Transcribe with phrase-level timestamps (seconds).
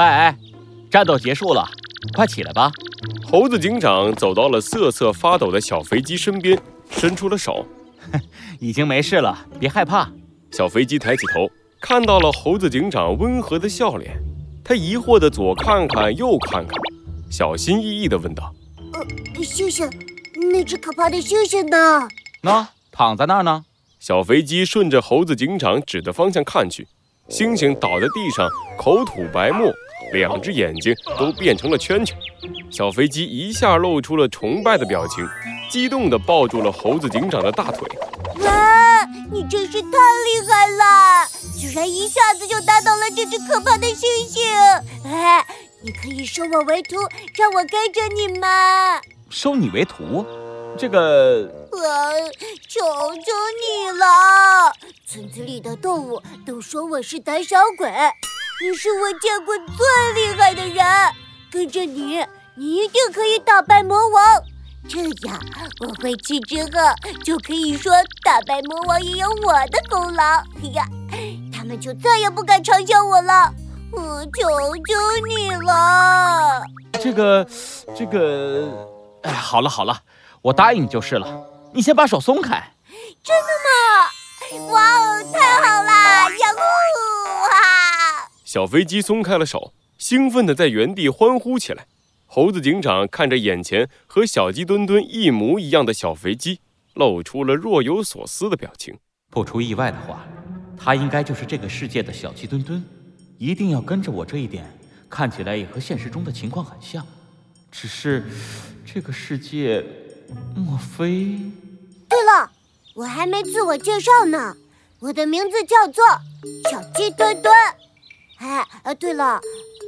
[0.00, 0.36] 哎哎，
[0.90, 1.68] 战斗结束了，
[2.14, 2.70] 快起来吧。
[3.22, 6.58] 猴子警长走到了瑟瑟发抖的小飞机身边，
[6.90, 7.66] 伸出了手。
[8.58, 10.10] 已经没事了，别害怕。
[10.50, 11.48] 小飞机抬起头，
[11.80, 14.18] 看到了猴子警长温和的笑脸。
[14.64, 16.78] 他疑惑的左看看右看看，
[17.30, 18.54] 小心翼翼的问道
[18.94, 19.88] ：“呃，星星，
[20.50, 22.08] 那只可怕的星星呢？
[22.42, 23.64] 那躺在那儿呢。”
[24.00, 26.88] 小飞机顺着猴子警长指的方向看去，
[27.28, 28.48] 星星倒在地上，
[28.78, 29.72] 口吐白沫，
[30.12, 32.16] 两只眼睛都变成了圈圈。
[32.70, 35.26] 小飞机一下露出了崇拜的表情，
[35.70, 37.88] 激动地抱住了猴子警长的大腿。
[38.44, 41.26] 哇，你真是太厉害了！
[41.58, 44.82] 居然一下子就打倒了这只可怕的猩猩！
[45.04, 45.44] 哎，
[45.82, 46.96] 你可以收我为徒，
[47.36, 49.00] 让我跟着你吗？
[49.28, 50.24] 收你为徒？
[50.78, 51.50] 这个……
[51.72, 52.30] 呃，
[52.68, 54.72] 求求你了！
[55.06, 57.90] 村子里的动物都说我是胆小鬼，
[58.62, 60.86] 你是我见过最厉害的人，
[61.50, 62.22] 跟着你。
[62.54, 64.22] 你一定可以打败魔王，
[64.86, 65.40] 这样
[65.80, 66.70] 我回去之后
[67.24, 67.90] 就可以说
[68.22, 70.22] 打败魔王也有我的功劳。
[70.62, 70.84] 哎呀，
[71.50, 73.50] 他们就再也不敢嘲笑我了。
[73.92, 74.46] 我求
[74.86, 76.62] 求你了。
[77.02, 77.46] 这个，
[77.96, 78.68] 这个，
[79.22, 80.02] 哎，好了好了，
[80.42, 81.26] 我答应就是了。
[81.72, 82.62] 你先把手松开。
[83.24, 84.70] 真的吗？
[84.74, 86.28] 哇哦，太好啦！
[86.28, 87.09] 呀呼！
[88.50, 88.52] 哈！
[88.52, 91.86] 小飞机松开了手，兴奋地在原地欢呼起来。
[92.26, 96.58] 猴子警长看着眼前和小鸡墩墩一模一样的小飞机，
[96.94, 98.98] 露出了若有所思的表情。
[99.30, 100.26] 不出意外的话，
[100.76, 102.84] 他应该就是这个世界的小鸡墩墩。
[103.38, 104.66] 一定要跟着我这一点，
[105.08, 107.06] 看起来也和现实中的情况很像。
[107.70, 108.24] 只是，
[108.84, 109.84] 这个世界，
[110.56, 111.38] 莫非……
[112.08, 112.50] 对了，
[112.94, 114.56] 我还没自我介绍呢。
[114.98, 116.04] 我的名字叫做
[116.68, 117.54] 小鸡墩墩。
[118.40, 119.38] 哎，呃，对了，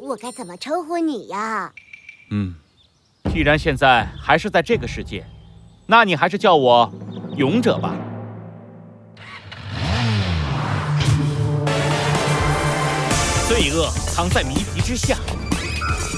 [0.00, 1.70] 我该怎么称呼你呀？
[2.30, 2.54] 嗯，
[3.30, 5.22] 既然现在还是在这个世界，
[5.86, 6.90] 那你还是叫我
[7.36, 7.94] 勇者吧。
[13.46, 15.18] 罪恶藏在谜题之下，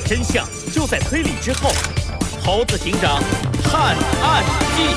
[0.07, 1.71] 真相就在推理之后。
[2.43, 3.21] 猴子警长
[3.65, 4.45] 探案
[4.77, 4.95] 记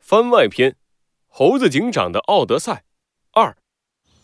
[0.00, 0.74] 番外篇：
[1.38, 2.82] 猴子警长的奥德赛
[3.30, 3.56] 二。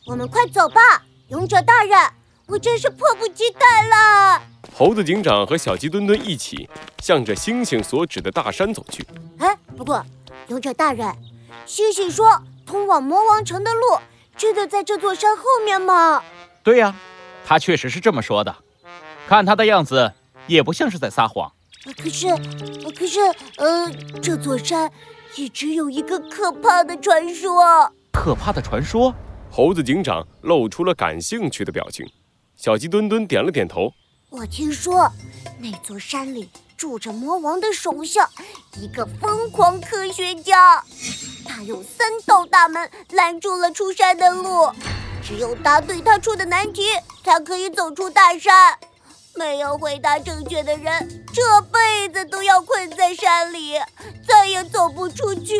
[0.04, 0.80] 我们快走吧，
[1.28, 1.96] 勇者大人，
[2.48, 4.42] 我真是迫不及待了。
[4.76, 9.06] 猴子警长和小鸡墩墩一起向着星星所指的大山走去。
[9.38, 10.04] 哎，不过，
[10.48, 11.06] 勇者大人，
[11.66, 13.96] 星星说通往魔王城的路
[14.36, 16.20] 真的在这座山后面吗？
[16.64, 16.92] 对呀，
[17.46, 18.56] 他确实是这么说的。
[19.28, 20.14] 看他的样子，
[20.48, 21.52] 也不像是在撒谎。
[21.96, 22.26] 可是，
[22.98, 23.20] 可是，
[23.58, 23.88] 呃，
[24.20, 24.90] 这座山
[25.36, 27.92] 一直有一个可怕的传说。
[28.12, 29.12] 可怕的传说？
[29.50, 32.06] 猴子警长露出了感兴趣的表情，
[32.56, 33.92] 小鸡墩墩点了点头。
[34.30, 35.10] 我听说
[35.60, 38.28] 那座山里住着魔王的手下，
[38.76, 40.82] 一个疯狂科学家。
[41.44, 44.70] 他用三道大门拦住了出山的路，
[45.22, 46.82] 只有答对他出的难题，
[47.24, 48.52] 才可以走出大山。
[49.36, 53.74] 没有回答正确的人，这辈子都要困在山里，
[54.26, 55.58] 再也走不出去。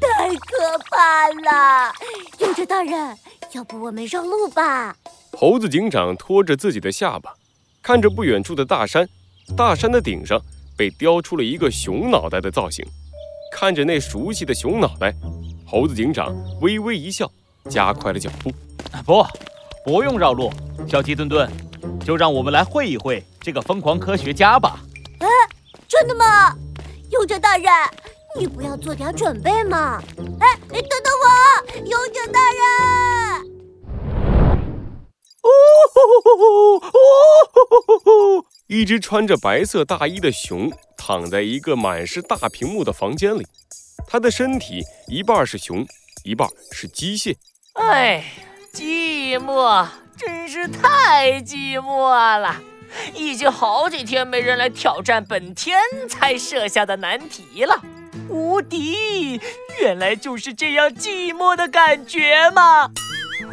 [0.00, 1.92] 太可怕了，
[2.38, 3.16] 勇者大人，
[3.52, 4.96] 要不我们绕路吧？
[5.32, 7.34] 猴子警长拖着自己的下巴，
[7.82, 9.08] 看着不远处的大山，
[9.56, 10.40] 大山的顶上
[10.76, 12.84] 被雕出了一个熊脑袋的造型。
[13.52, 15.14] 看着那熟悉的熊脑袋，
[15.66, 17.30] 猴子警长微微一笑，
[17.68, 18.50] 加快了脚步。
[19.04, 19.24] 不，
[19.84, 20.50] 不用绕路，
[20.88, 21.50] 小鸡墩墩，
[22.04, 24.80] 就让我们来会一会这个疯狂科学家吧。
[25.20, 25.26] 哎，
[25.88, 26.56] 真的吗，
[27.10, 27.66] 勇者大人？
[28.38, 30.00] 你不要做点准备吗？
[30.40, 31.28] 哎，等等我，
[31.84, 32.62] 勇者大人！
[35.42, 35.48] 哦
[35.94, 36.00] 吼
[36.80, 37.98] 吼
[38.38, 38.46] 吼！
[38.68, 43.44] 一只穿着白色大衣的熊躺在一个满是大屏幕的房间里，
[44.06, 45.84] 它的身体一半是熊，
[46.22, 47.36] 一半是机械。
[47.72, 48.24] 哎，
[48.72, 49.88] 寂寞，
[50.20, 52.54] 真是太寂寞了！
[53.14, 55.80] 已经好几天没人来挑战本天
[56.10, 57.82] 才设下的难题了。
[58.28, 59.40] 无敌，
[59.80, 62.90] 原来就是这样寂寞的感觉吗？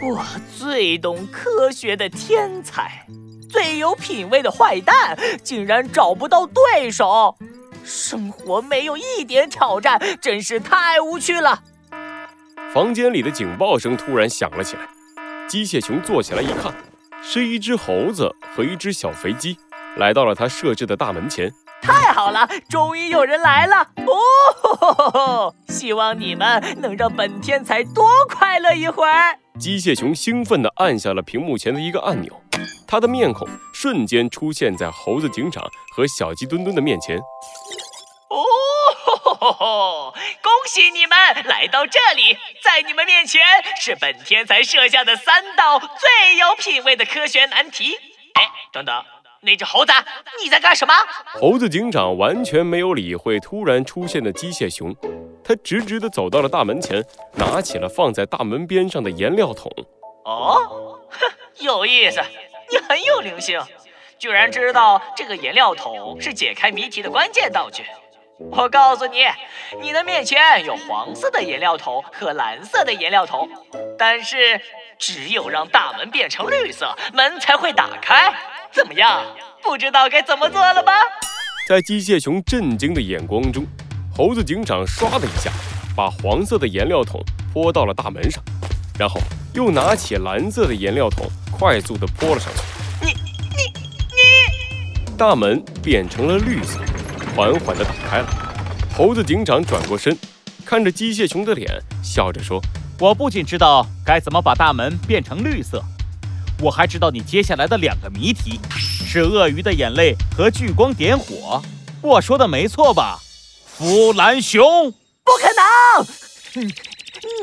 [0.02, 0.26] 我
[0.60, 3.06] 最懂科学的天才，
[3.50, 7.38] 最有品味的坏蛋，竟然找不到对手，
[7.86, 11.64] 生活没有一点挑战，真是太无趣了。
[12.74, 14.82] 房间里的警报声突然响了起来，
[15.48, 16.74] 机械熊坐起来一看，
[17.22, 19.58] 是一只猴子和一只小肥鸡，
[19.96, 21.52] 来到了他设置的大门前。
[21.82, 23.78] 太好好了，终于有人来了
[24.08, 25.56] 哦！
[25.70, 29.38] 希望你们能让本天才多快乐一会儿。
[29.58, 32.34] 机械熊兴奋地按下了屏幕前的一个按钮，
[32.88, 35.64] 他的面孔瞬间出现在猴子警长
[35.96, 37.18] 和小鸡墩墩的面前。
[39.40, 43.42] 哦，恭喜你们来到这里，在你们面前
[43.80, 47.96] 是本天才设下的三道最有品位的科学难题。
[48.34, 49.06] 哎，等等，
[49.42, 49.94] 那只猴子，
[50.44, 50.94] 你在干什么？
[51.40, 54.94] 猴子警长完全没有理会突然出现的机械熊，
[55.44, 57.04] 他直直地走到了大门前，
[57.36, 59.72] 拿起了放在大门边上的颜料桶。
[60.26, 62.22] 哦，哼，有意思，
[62.70, 63.62] 你很有灵性，
[64.20, 67.84] 居然知道这个颜料桶是解开谜题的关键道具。
[68.40, 69.26] 我告诉你，
[69.82, 73.50] 你的面前有黄色的颜料桶和蓝色的颜料桶，
[73.98, 74.62] 但是
[75.00, 78.32] 只有让大门变成绿色，门才会打开。
[78.72, 79.26] 怎么样？
[79.64, 80.94] 不知道该怎么做了吧？
[81.68, 83.66] 在机械熊震惊的眼光中，
[84.16, 85.52] 猴子警长唰的一下
[85.96, 87.20] 把黄色的颜料桶
[87.52, 88.44] 泼到了大门上，
[89.00, 89.20] 然后
[89.56, 92.62] 又拿起蓝色的颜料桶快速的泼了上去。
[93.02, 93.14] 你
[93.58, 93.64] 你
[95.02, 95.18] 你！
[95.18, 96.80] 大门变成了绿色。
[97.38, 98.28] 缓缓地打开了，
[98.96, 100.18] 猴子警长转过身，
[100.66, 102.60] 看着机械熊的脸，笑着说
[103.00, 105.84] ：“我不仅知道该怎么把大门变成绿色，
[106.60, 111.62] 我还知道你接下来的两个谜题是鳄鱼的眼泪和聚光点火。
[112.02, 113.20] 我说的没错吧，
[113.68, 114.92] 弗兰熊？
[114.92, 116.66] 不可能！
[116.66, 116.74] 你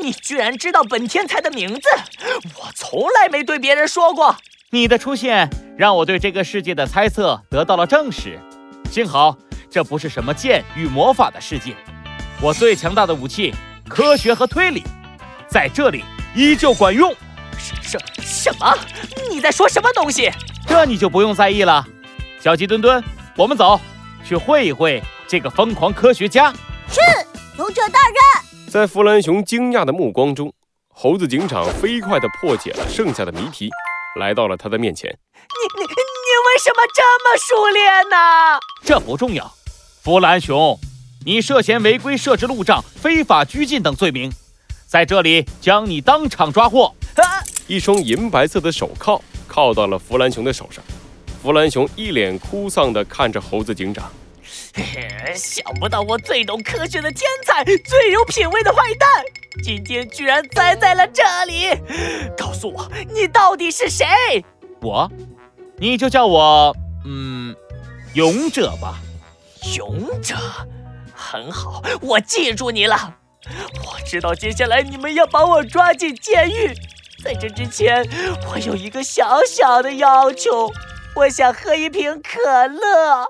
[0.07, 1.87] 你居然知道本天才的名字？
[2.59, 4.35] 我从来没对别人说过。
[4.71, 8.37] 你的出现让我对这个世界的猜测得到了证实。
[8.91, 9.37] 幸好。”
[9.69, 11.75] 这不是什么剑与魔法的世界，
[12.41, 13.53] 我最强大的武器——
[13.89, 14.83] 科学和推理，
[15.47, 16.03] 在这里
[16.35, 17.13] 依旧管用。
[17.57, 18.73] 什什什么？
[19.29, 20.31] 你在说什么东西？
[20.67, 21.85] 这你就不用在意了。
[22.39, 23.03] 小鸡墩墩，
[23.35, 23.79] 我们走，
[24.23, 26.51] 去会一会这个疯狂科学家。
[26.87, 26.99] 是，
[27.57, 28.69] 勇者大人。
[28.69, 30.53] 在弗兰熊惊讶的目光中，
[30.89, 33.69] 猴子警长飞快地破解了剩下的谜题，
[34.19, 35.09] 来到了他的面前。
[35.09, 35.87] 你你你
[36.55, 38.15] 为什么这么熟练呢？
[38.81, 39.53] 这不重要。
[40.01, 40.79] 弗兰熊，
[41.25, 44.31] 你涉嫌违规设置路障、非法拘禁等罪名，
[44.87, 46.95] 在这里将你当场抓获。
[47.17, 47.43] 啊！
[47.67, 50.81] 一双银白色的手铐铐到了弗兰熊的手上，
[51.43, 54.09] 弗兰熊一脸哭丧地看着猴子警长。
[55.35, 59.09] 想不到我最懂科学的天才、最有品味的坏蛋，
[59.61, 61.67] 今天居然栽在了这里。
[62.37, 64.05] 告诉我，你到底是谁？
[64.81, 65.11] 我，
[65.77, 66.75] 你就叫我
[67.05, 67.55] 嗯，
[68.13, 68.95] 勇者吧。
[69.75, 70.35] 勇者，
[71.13, 73.15] 很好，我记住你了。
[73.85, 76.73] 我知道接下来你们要把我抓进监狱，
[77.23, 78.07] 在这之前，
[78.51, 80.71] 我有一个小小的要求，
[81.15, 83.27] 我想喝一瓶可乐，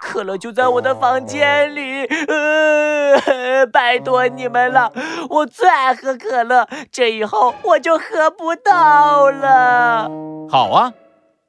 [0.00, 2.04] 可乐就在我的房间里。
[2.04, 4.92] 呃，拜托你们了，
[5.28, 10.08] 我最爱喝可乐，这以后我就喝不到了。
[10.50, 10.92] 好啊，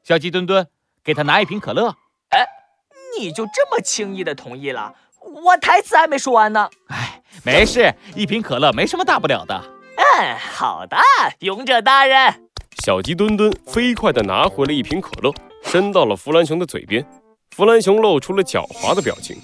[0.03, 0.67] 小鸡墩墩，
[1.03, 1.95] 给他拿一瓶可乐。
[2.29, 2.47] 哎。
[3.19, 4.95] 你就这么轻易的同意了？
[5.43, 6.69] 我台词还没说完呢。
[6.87, 9.61] 哎，没事，一瓶可乐没什么大不了的。
[9.97, 10.97] 嗯，好的，
[11.39, 12.49] 勇者大人。
[12.81, 15.31] 小鸡墩墩飞快地拿回了一瓶可乐，
[15.61, 17.05] 伸到了弗兰熊的嘴边。
[17.53, 19.35] 弗兰熊露出了狡猾的表情，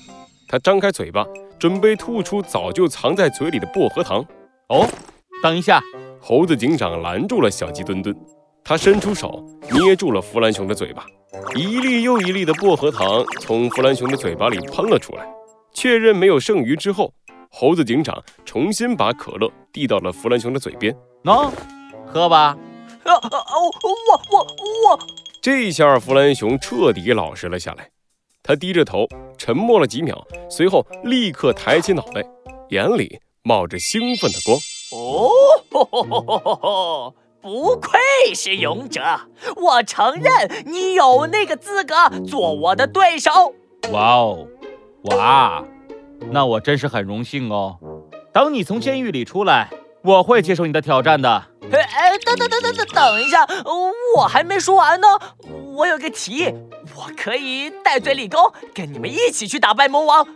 [0.47, 1.25] 他张开嘴巴，
[1.59, 4.25] 准备吐出早就藏在嘴里的薄荷糖。
[4.69, 4.87] 哦，
[5.43, 5.81] 等一下，
[6.21, 8.15] 猴子警长拦住了小鸡墩墩，
[8.67, 11.05] 他伸出手捏住了弗兰熊的嘴巴。
[11.55, 15.25] 一粒又一粒的薄荷糖从弗兰熊的嘴巴里喷了出来，
[15.73, 17.13] 确认没有剩余之后，
[17.49, 20.93] 猴子警长重新把可乐递到了弗兰熊的嘴边。
[21.23, 21.49] 喏，
[22.05, 22.57] 喝吧。
[23.05, 23.29] 啊啊！
[23.31, 24.43] 我我
[24.89, 24.99] 我！
[25.41, 27.89] 这下弗兰熊彻底老实了下来，
[28.43, 29.07] 他低着头，
[29.37, 32.21] 沉默了几秒，随后立刻抬起脑袋，
[32.71, 34.57] 眼里冒着兴奋的光。
[34.91, 35.29] 哦，
[35.71, 37.15] 吼吼吼吼吼吼！
[37.41, 37.99] 不愧
[38.35, 39.01] 是勇者，
[39.55, 41.95] 我承认你有那个资格
[42.27, 43.53] 做我的对手。
[43.91, 44.47] 哇哦，
[45.03, 45.63] 哇，
[46.31, 47.77] 那我真是很荣幸哦。
[48.33, 49.69] 等你从监狱里出来，
[50.03, 51.29] 我会接受你的挑战的。
[51.71, 53.45] 哎哎，等等等等等，等一下，
[54.15, 55.07] 我还没说完呢。
[55.75, 56.53] 我有个提议，
[56.95, 60.27] 我可以戴罪立功，跟你们一起去打败魔王。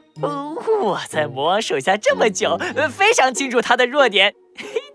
[0.82, 2.58] 我在魔王手下这么久，
[2.92, 4.36] 非常清楚他的弱点。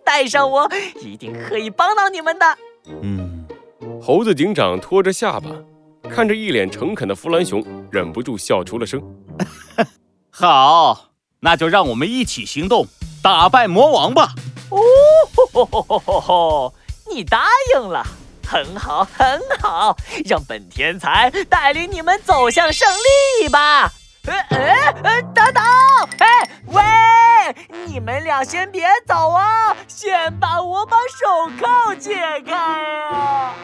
[0.06, 0.70] 带上我，
[1.02, 2.46] 一定可以帮到你们的。
[3.02, 3.44] 嗯，
[4.00, 5.50] 猴子警长拖着下巴，
[6.08, 9.02] 看着一脸诚恳的弗兰熊，忍不住笑出了声。
[10.30, 11.10] 好，
[11.40, 12.86] 那就让我们一起行动，
[13.20, 14.32] 打败魔王吧。
[14.70, 14.78] 哦，
[15.52, 16.74] 吼吼吼吼吼！
[17.10, 17.44] 你答
[17.74, 18.06] 应了，
[18.46, 22.88] 很好，很好，让本天才带领你们走向胜
[23.40, 23.92] 利吧。
[24.26, 24.34] 呃，
[25.02, 25.62] 呃，等等！
[26.18, 26.82] 哎喂，
[27.86, 33.54] 你们俩先别走啊先帮我把手铐解开啊。